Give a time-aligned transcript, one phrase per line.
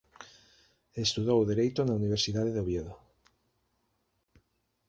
[1.05, 2.93] Estudou Dereito na Universidade de Oviedo.